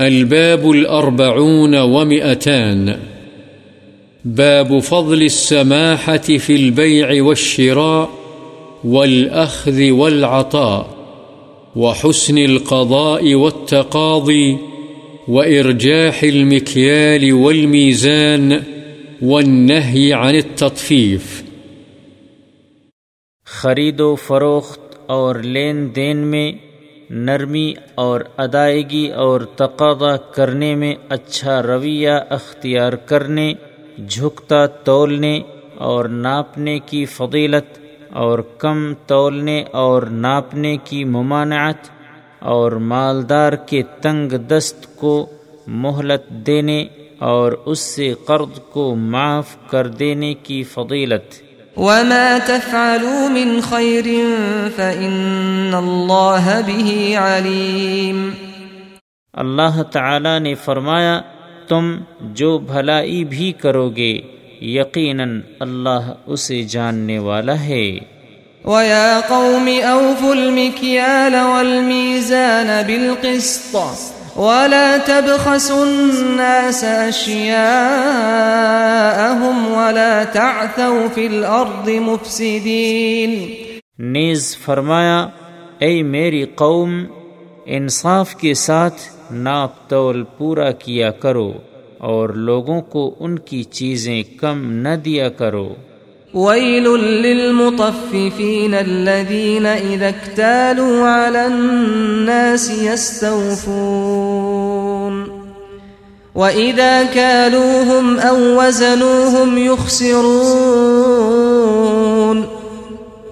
[0.00, 2.98] الباب الأربعون ومئتان.
[4.24, 8.10] باب فضل السماحة في البيع والشراء
[8.84, 10.96] والأخذ والعطاء
[11.76, 14.58] وحسن القضاء والتقاضي
[15.28, 18.62] وإرجاح المكيال والميزان
[19.22, 21.42] والنهي عن التطفيف.
[23.46, 26.52] خرید و فروخت اور لین دین میں
[27.10, 33.54] نرمی اور ادائیگی اور تقاضا کرنے میں اچھا رویہ اختیار کرنے،
[34.08, 35.40] جھکتا تولنے
[35.74, 37.78] اور ناپنے کی فضیلت
[38.12, 41.90] اور کم تولنے اور ناپنے کی ممانعت
[42.38, 45.26] اور مالدار کے تنگ دست کو
[45.66, 46.86] مہلت دینے
[47.18, 51.45] اور اس سے قرض کو معاف کر دینے کی فضیلت۔
[51.76, 54.04] وما تفعلوا من خير
[54.76, 58.30] فإن الله به عليم
[59.32, 61.20] اللہ تعالی نے فرمایا
[61.68, 64.20] تم جو بھلائی بھی کرو گے
[64.60, 67.98] یقیناً اللہ اسے جاننے والا ہے۔
[68.64, 77.56] وَيَا قَوْمِ أَوْفُوا الْمِكْيَالَ وَالْمِيزَانَ بِالْقِسْطِ ولا تبخسوا الناس أشياءهم
[79.72, 83.46] ولا تعثوا في الأرض مفسدين.
[83.98, 85.26] نیز فرمایا
[85.78, 87.04] اے میری قوم
[87.66, 91.52] انصاف کے ساتھ ناپ تول پورا کیا کرو
[91.98, 95.74] اور لوگوں کو ان کی چیزیں کم نہ دیا کرو۔
[96.34, 104.25] ويل للمطففين الذين إذا اكتالوا على الناس يستوفون
[106.36, 111.06] وإذا كالوهم أو وزنوهم يخسرون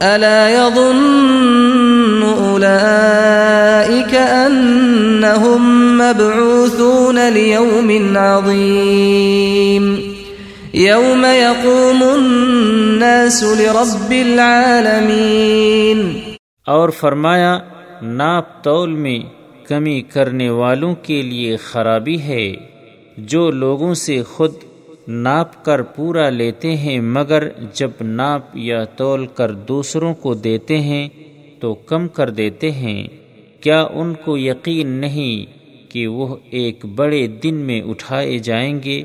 [0.03, 10.15] ألا يظن أولئك أنهم مبعوثون ليوم عظيم
[10.75, 16.21] يوم يقوم الناس لرب العالمين
[16.67, 17.59] اور فرمایا،
[18.03, 19.19] ناپ تول میں
[19.69, 22.74] کمی کرنے والوں کے لیے خرابی ہے۔
[23.17, 24.53] جو لوگوں سے خود
[25.09, 31.09] ناپ کر پورا لیتے ہیں، مگر جب ناپ یا تول کر دوسروں کو دیتے ہیں،
[31.61, 33.09] تو کم کر دیتے ہیں۔
[33.61, 35.47] کیا ان کو یقین نہیں
[35.91, 39.03] کہ وہ ایک بڑے دن میں اٹھائے جائیں گے،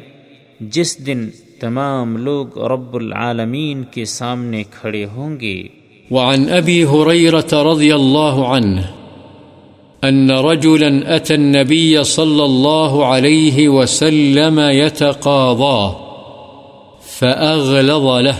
[0.59, 5.67] جس دن تمام لوگ رب العالمین کے سامنے کھڑے ہوں گے؟
[6.11, 8.81] وعن ابی حریرت رضی اللہ عنہ
[10.03, 15.97] أن رجلا أتى النبي صلى الله عليه وسلم يتقاضاه،
[17.17, 18.37] فأغلظ له،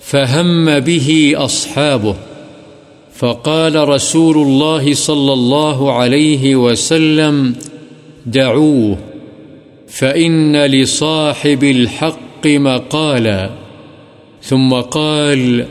[0.00, 2.16] فهم به أصحابه،
[3.14, 7.56] فقال رسول الله صلى الله عليه وسلم
[8.26, 8.98] دعوه،
[9.88, 13.50] فإن لصاحب الحق مقالا.
[14.42, 15.66] ثم قال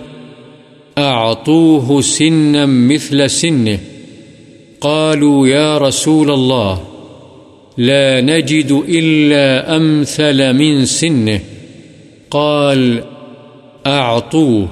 [0.98, 3.80] أعطوه سنا مثل سنه.
[4.84, 6.76] قالوا يا رسول الله،
[7.78, 11.38] لا نجد إلا أمثل من سنه.
[12.30, 13.00] قال،
[13.88, 14.66] أعطوه،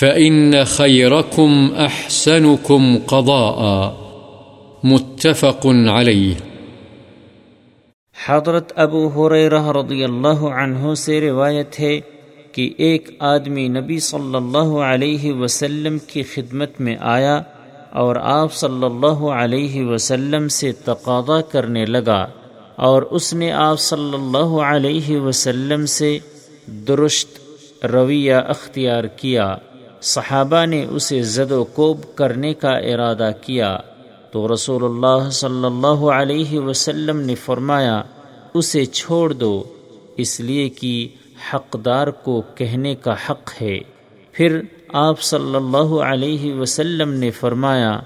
[0.00, 4.04] فإن خيركم أحسنكم قضاء.
[4.84, 6.34] متفق عليه.
[8.26, 9.28] حضرت ابو
[9.72, 12.00] رضی اللہ عنہ سے روایت ہے
[12.52, 17.42] کہ ایک آدمی نبی صلی اللہ علیہ وسلم کی خدمت میں آیا
[17.94, 22.26] اور آپ صلی اللہ علیہ وسلم سے تقاضا کرنے لگا
[22.76, 26.18] اور اس نے آپ صلی اللہ علیہ وسلم سے
[26.66, 27.28] درست
[27.86, 29.56] رویہ اختیار کیا۔
[30.00, 33.78] صحابہ نے اسے زد و کوب کرنے کا ارادہ کیا۔
[34.30, 38.02] تو رسول اللہ صلی اللہ علیہ وسلم نے فرمایا،
[38.54, 39.62] اسے چھوڑ دو،
[40.16, 41.08] اس لیے کہ
[41.54, 43.78] حقدار کو کہنے کا حق ہے۔
[44.32, 44.60] پھر
[44.96, 48.00] آپ صلی اللہ علیہ وسلم نے فرمایا،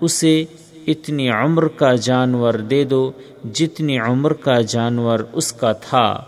[0.00, 0.44] اسے
[0.86, 3.12] اتنی عمر کا جانور دے دو
[3.52, 6.24] جتنی عمر کا جانور اس کا تھا۔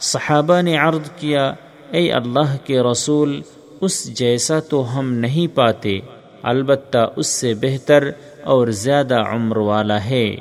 [0.00, 1.54] صحابہ نے عرض کیا،
[1.90, 3.42] اے اللہ کے رسول،
[3.80, 5.98] اس جیسا تو ہم نہیں پاتے،
[6.42, 8.10] البتہ اس سے بہتر
[8.42, 10.36] اور زیادہ عمر والا ہے۔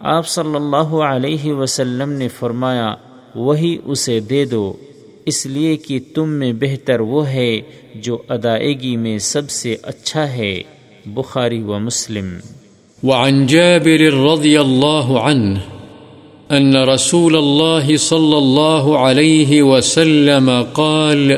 [0.00, 2.94] آپ صلی اللہ علیہ وسلم نے فرمایا،
[3.34, 4.76] وہی اسے دے دو۔
[5.28, 7.60] اس لیے کہ تم میں بہتر وہ ہے
[7.94, 10.62] جو ادائیگی میں سب سے اچھا ہے،
[11.06, 12.28] بخاری و مسلم۔
[13.02, 15.58] وعن جابر رضی اللہ عنہ
[16.48, 21.30] ان رسول الله صلى الله عليه وسلم قال،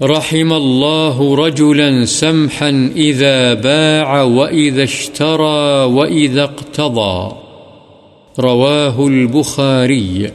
[0.00, 7.28] رحم الله رجلا سمحا إذا باع وإذا اشترى وإذا اقتضى۔
[8.38, 10.26] رواه البخاري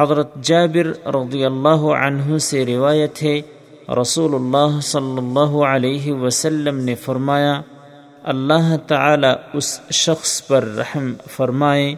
[0.00, 3.40] حضرت جابر رضی اللہ عنہ سے روایت ہے
[4.00, 7.60] رسول اللہ صلی اللہ علیہ وسلم نے فرمایا،
[8.22, 11.94] اللہ تعالی اس شخص پر رحم فرمائے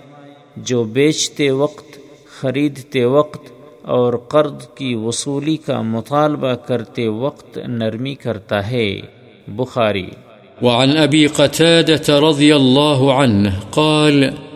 [0.56, 1.98] جو بیچتے وقت،
[2.40, 3.52] خریدتے وقت
[3.82, 9.00] اور قرض کی وصولی کا مطالبہ کرتے وقت نرمی کرتا ہے۔
[9.48, 10.10] بخاری۔
[10.62, 14.49] وعن أبي قتادة رضي الله عنه قال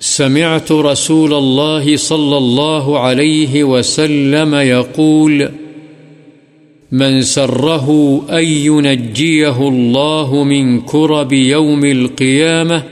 [0.00, 5.48] سمعت رسول الله صلى الله عليه وسلم يقول
[6.92, 12.82] من سره أن ينجيه الله من كرب يوم القيامة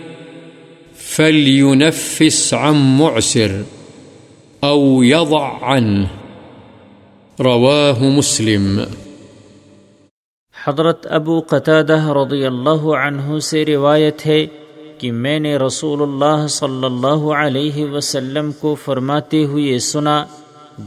[0.96, 3.62] فلينفس عن معسر
[4.64, 6.06] أو يضع عنه.
[7.40, 8.80] رواه مسلم.
[10.64, 14.46] حضرت ابو قطادہ رضی اللہ عنہ سے روایت ہے
[15.02, 20.24] کہ میں نے رسول اللہ صلی اللہ علیہ وسلم کو فرماتے ہوئے سنا،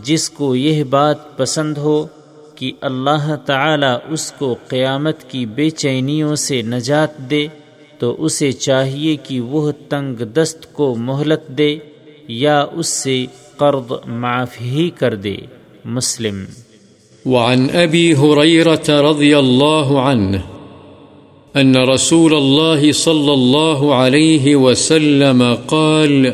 [0.03, 2.07] جس کو یہ بات پسند ہو
[2.55, 7.47] کہ اللہ تعالی اس کو قیامت کی بے چینیوں سے نجات دے،
[7.99, 11.77] تو اسے چاہیے کہ وہ تنگ دست کو مہلت دے
[12.27, 13.25] یا اس سے
[13.57, 15.35] قرض معاف ہی کر دے۔
[15.85, 16.43] مسلم۔
[17.25, 20.54] وعن أبي هريرة رضي الله عنه
[21.55, 26.33] أن رسول الله صلى الله عليه وسلم قال،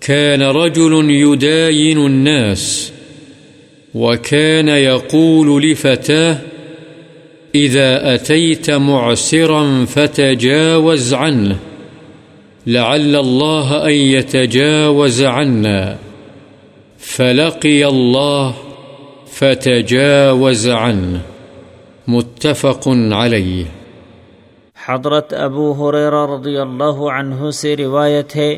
[0.00, 2.92] كان رجل يداين الناس،
[3.94, 6.38] وكان يقول لفتاه،
[7.54, 11.56] إذا أتيت معسرا فتجاوز عنه،
[12.66, 15.98] لعل الله أن يتجاوز عنا،
[16.98, 18.54] فلقي الله
[19.32, 21.33] فتجاوز عنه.
[22.08, 23.68] متفق عليه
[24.78, 28.48] حضرت ابو حریر رضی اللہ عنہ سے روایت ہے،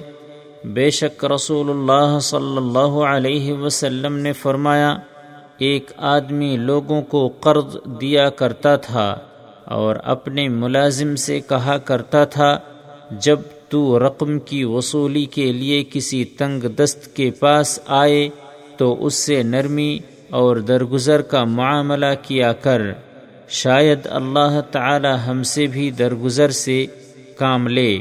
[0.75, 4.91] بے شک رسول اللہ صلی اللہ علیہ وسلم نے فرمایا،
[5.69, 9.07] ایک آدمی لوگوں کو قرض دیا کرتا تھا
[9.77, 12.51] اور اپنے ملازم سے کہا کرتا تھا،
[13.21, 13.39] جب
[13.71, 18.29] تو رقم کی وصولی کے لیے کسی تنگ دست کے پاس آئے
[18.79, 19.99] تو اس سے نرمی
[20.39, 22.83] اور درگزر کا معاملہ کیا کر۔
[23.49, 26.87] شاید اللہ تعالی ہم سے بھی درگزر سے
[27.39, 27.99] کام لے،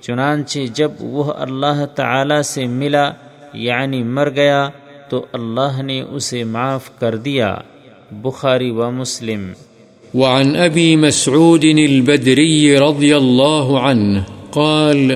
[0.00, 3.10] چنانچہ جب وہ اللہ تعالی سے ملا
[3.52, 4.68] یعنی مر گیا،
[5.08, 7.56] تو اللہ نے اسے معاف کر دیا۔
[8.10, 9.52] بخاری و مسلم۔
[10.14, 14.18] وعن ابی مسعود البدری رضی اللہ عنہ
[14.50, 15.12] قال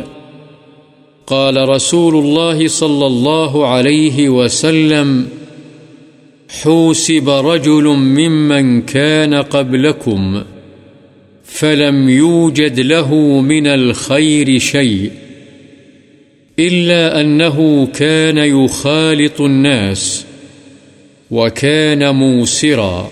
[1.25, 5.23] قال رسول الله صلى الله عليه وسلم
[6.63, 10.43] حوسب رجل ممن كان قبلكم
[11.45, 15.11] فلم يوجد له من الخير شيء
[16.59, 20.27] إلا أنه كان يخالط الناس
[21.31, 23.11] وكان موسرا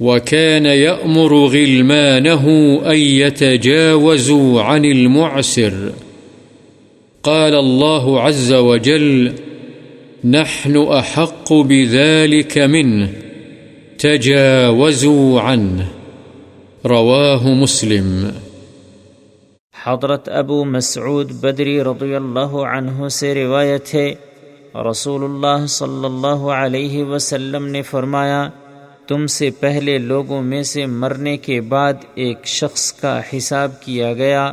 [0.00, 2.44] وكان يأمر غلمانه
[2.86, 5.92] أن يتجاوزوا عن المعسر
[7.22, 9.32] قال الله عز وجل
[10.24, 13.06] نحن أحق بذلك منه،
[13.98, 15.84] تجاوزوا عنه.
[16.84, 18.30] رواه مسلم.
[19.86, 24.14] حضرت ابو مسعود بدری رضی اللہ عنہ سے روایت ہے
[24.90, 28.48] رسول اللہ صلی اللہ علیہ وسلم نے فرمایا،
[29.08, 34.52] تم سے پہلے لوگوں میں سے مرنے کے بعد ایک شخص کا حساب کیا گیا،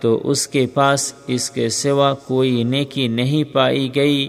[0.00, 4.28] تو اس کے پاس اس کے سوا کوئی نیکی نہیں پائی گئی۔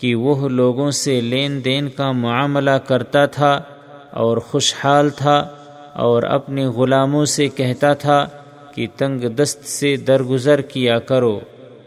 [0.00, 3.62] کہ وہ لوگوں سے لین دین کا معاملہ کرتا تھا
[4.10, 5.48] اور خوشحال تھا
[5.94, 8.26] اور اپنے غلاموں سے کہتا تھا
[8.74, 11.40] کہ تنگ دست سے درگزر کیا کرو۔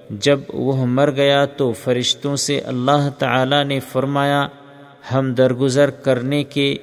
[0.10, 4.48] جب وہ مر گیا تو فرشتوں سے اللہ تعالی نے فرمایا،
[5.14, 6.76] ہم درگزر کرنے کے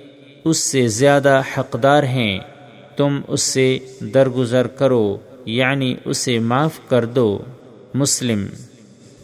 [0.45, 2.39] اس سے زیادہ حقدار ہیں،
[2.97, 3.79] تم اس سے
[4.15, 7.39] درگزر کرو یعنی اسے معاف کر دو۔
[7.95, 8.47] مسلم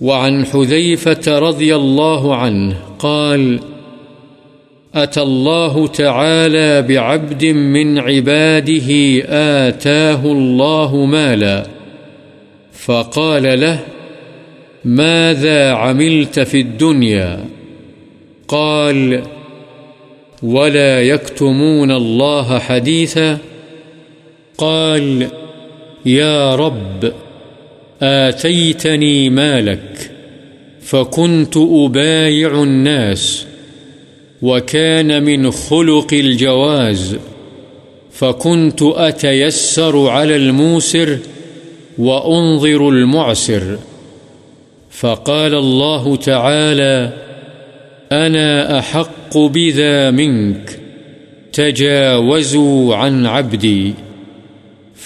[0.00, 3.60] وعن حذيفة رضي الله عنه قال
[4.94, 8.90] أتى الله تعالى بعبد من عباده
[9.68, 11.66] آتاه الله مالا،
[12.72, 13.78] فقال له
[14.84, 17.44] ماذا عملت في الدنيا؟
[18.48, 19.22] قال
[20.42, 23.38] ولا يكتمون الله حديثا.
[24.58, 25.28] قال
[26.06, 27.12] يا رب
[28.02, 30.10] آتيتني مالك،
[30.80, 33.46] فكنت أبايع الناس،
[34.42, 37.16] وكان من خلق الجواز،
[38.12, 41.18] فكنت أتيسر على الموسر
[41.98, 43.78] وأنظر المعسر.
[44.90, 47.12] فقال الله تعالى
[48.12, 50.80] أنا أحق بذا منك،
[51.52, 53.94] تجاوزوا عن عبدي.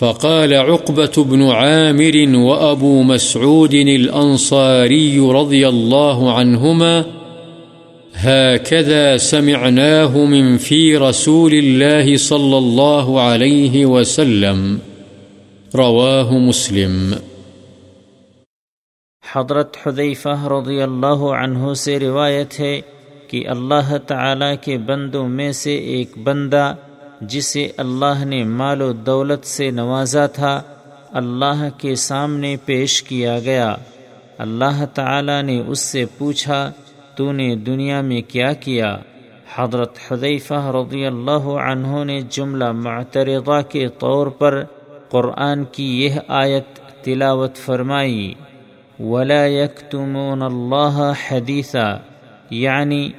[0.00, 7.02] فقال عقبة بن عامر وأبو مسعود الأنصاري رضي الله عنهما،
[8.22, 14.76] هكذا سمعناه من في رسول الله صلى الله عليه وسلم.
[15.74, 17.14] رواه مسلم.
[19.32, 22.80] حضرت حذیفہ رضی اللہ عنہ سے روایت ہے
[23.28, 26.74] کہ اللہ تعالی کے بندوں میں سے ایک بندہ
[27.20, 30.62] جسے اللہ نے مال و دولت سے نوازا تھا،
[31.12, 33.74] اللہ کے سامنے پیش کیا گیا۔
[34.38, 36.72] اللہ تعالی نے اس سے پوچھا،
[37.14, 38.96] تو نے دنیا میں کیا کیا؟
[39.54, 44.64] حضرت حذیفہ رضی اللہ عنہ نے جملہ معترضہ کے طور پر
[45.10, 48.34] قرآن کی یہ آیت تلاوت فرمائی۔
[49.00, 51.98] ولا يكتمون اللہ حدیثہ
[52.50, 53.10] یعنی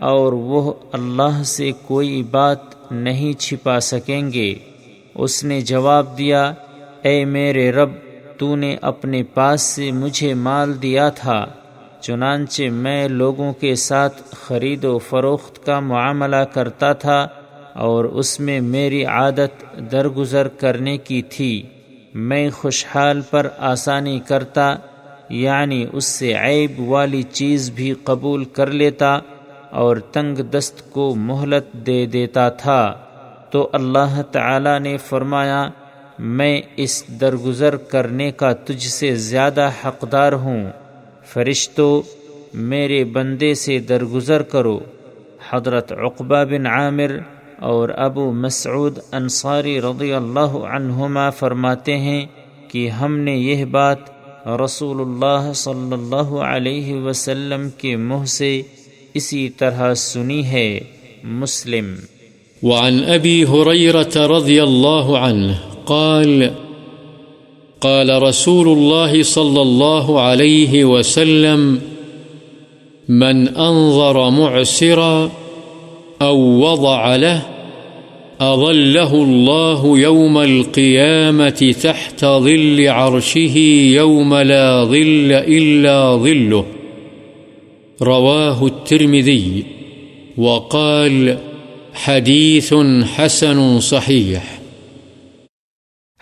[0.00, 2.58] اور وہ اللہ سے کوئی بات
[2.90, 4.54] نہیں چھپا سکیں گے۔
[5.14, 6.52] اس نے جواب دیا،
[7.02, 7.90] اے میرے رب
[8.38, 11.46] تو نے اپنے پاس سے مجھے مال دیا تھا،
[12.00, 17.28] چنانچہ میں لوگوں کے ساتھ خرید و فروخت کا معاملہ کرتا تھا
[17.74, 21.62] اور اس میں میری عادت درگزر کرنے کی تھی۔
[22.14, 24.74] میں خوشحال پر آسانی کرتا
[25.28, 29.18] یعنی اس سے عیب والی چیز بھی قبول کر لیتا
[29.70, 32.94] اور تنگ دست کو مہلت دے دیتا تھا
[33.50, 35.70] تو اللہ تعالی نے فرمایا،
[36.18, 40.70] میں اس درگزر کرنے کا تجھ سے زیادہ حقدار ہوں۔
[41.24, 42.02] فرشتو،
[42.54, 44.80] میرے بندے سے درگزر کرو۔
[45.50, 47.18] حضرت عقبہ بن عامر
[47.58, 52.26] اور ابو مسعود انصاری رضی اللہ عنہما فرماتے ہیں
[52.68, 53.98] کہ ہم نے یہ بات
[54.46, 58.62] رسول اللہ صلی اللہ علیہ وسلم کے منہ سے
[59.14, 60.80] اسی طرح سنی ہے
[61.24, 61.94] مسلم۔
[62.62, 65.52] وعن ابی حریرت رضی اللہ عنہ
[65.84, 66.48] قال
[67.78, 71.76] قال رسول الله صلى الله عليه وسلم،
[73.08, 75.26] من أنظر معسرا
[76.20, 77.38] أو وضع له
[78.40, 83.58] أظله الله يوم القيامة تحت ظل عرشه
[83.94, 86.79] يوم لا ظل إلا ظله
[88.02, 89.62] رواه الترمذي
[90.38, 91.38] وقال
[91.94, 92.72] حديث
[93.16, 94.38] حسن صحيح.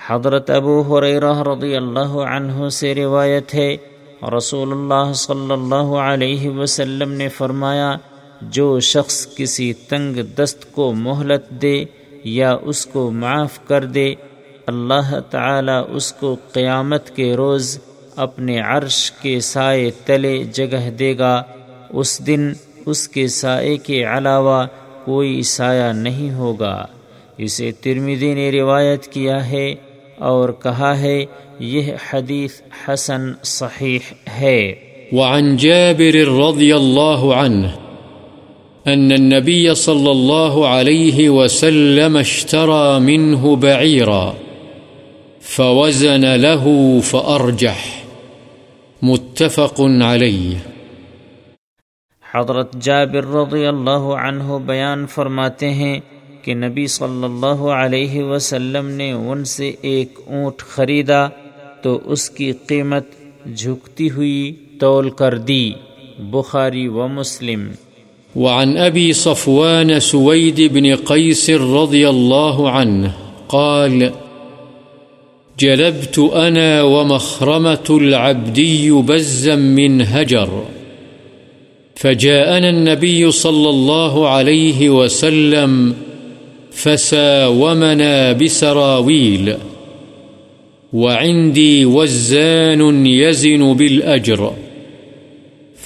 [0.07, 3.77] حضرت ابو حریرہ رضی اللہ عنہ سے روایت ہے،
[4.37, 7.97] رسول اللہ صلی اللہ علیہ وسلم نے فرمایا،
[8.41, 11.85] جو شخص کسی تنگ دست کو مہلت دے
[12.25, 14.15] یا اس کو معاف کر دے،
[14.67, 17.79] اللہ تعالی اس کو قیامت کے روز
[18.17, 21.43] اپنے عرش کے سائے تلے جگہ دے گا۔
[21.91, 22.53] اس دن
[22.87, 24.67] اس کے سائے کے علاوہ
[25.05, 26.87] کوئی سایہ نہیں ہوگا۔
[27.39, 29.75] اسے ترمیدی نے روایت کیا ہے
[30.19, 31.25] اور کہا ہے،
[31.59, 32.51] یہ حدیث
[32.89, 33.99] حسن صحیح
[34.39, 34.75] ہے۔
[35.13, 37.67] وعن جابر رضی اللہ عنہ
[38.87, 44.33] أن النبي صلى الله عليه وسلم اشترى منه بعيرا
[45.43, 46.67] فوزن له
[47.05, 47.99] فأرجح۔
[49.03, 50.78] متفق عليه
[52.35, 56.01] حضرت جابر رضی اللہ عنہ بیان فرماتے ہیں
[56.43, 61.29] کہ نبی صلی اللہ علیہ وسلم نے ان سے ایک اونٹ خریدا
[61.83, 63.05] تو اس کی قیمت
[63.57, 65.73] جھکتی ہوئی تول کر دی،
[66.19, 67.69] بخاری و مسلم۔
[68.37, 73.09] وعن أبي صفوان سويد بن قيس رضي الله عنه
[73.47, 74.03] قال،
[75.57, 80.78] جلبت أنا ومخرمة العبدي بزا من هجر
[81.99, 85.95] فجاءنا النبي صلى الله عليه وسلم
[86.71, 89.55] فساومنا بسراويل.
[90.93, 94.53] وعندي وزان يزن بالأجر.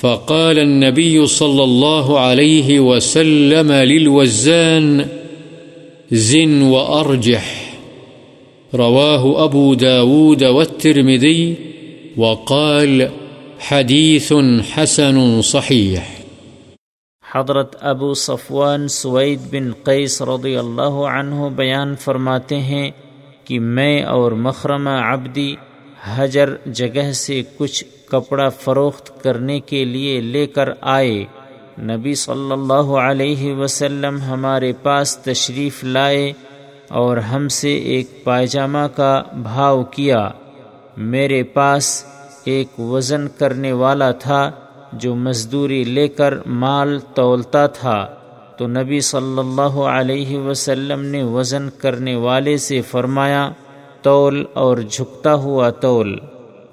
[0.01, 5.07] فقال النبي صلى الله عليه وسلم للوزان،
[6.13, 7.75] زن وأرجح.
[8.75, 11.55] رواه أبو داود والترمذي
[12.17, 13.09] وقال
[13.71, 14.33] حديث
[14.77, 15.99] حسن صحيح
[17.35, 22.91] حضرت ابو صفوان سوید بن قیس رضی اللہ عنہ بیان فرماتے ہیں
[23.45, 25.55] کہ میں اور مخرمہ عبدی
[26.05, 31.25] حجر جگہ سے کچھ کپڑا فروخت کرنے کے لیے لے کر آئے۔
[31.79, 36.33] نبی صلی اللہ علیہ وسلم ہمارے پاس تشریف لائے
[36.89, 40.29] اور ہم سے ایک پائجامہ کا بھاؤ کیا۔
[40.97, 42.05] میرے پاس
[42.45, 44.51] ایک وزن کرنے والا تھا
[44.93, 48.15] جو مزدوری لے کر مال تولتا تھا۔
[48.59, 53.51] تو نبی صلی اللہ علیہ وسلم نے وزن کرنے والے سے فرمایا،
[54.03, 56.19] تول اور جھکتا ہوا تول۔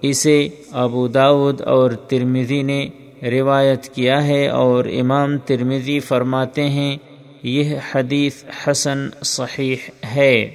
[0.01, 2.87] اسے ابو داود اور ترمدی نے
[3.23, 6.97] روایت کیا ہے اور امام ترمدی فرماتے ہیں،
[7.43, 9.75] یہ حدیث حسن صحیح
[10.15, 10.49] ہے۔